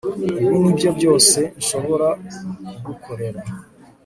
[0.45, 2.07] Ibi nibyo byose nshobora
[2.67, 3.41] kugukorera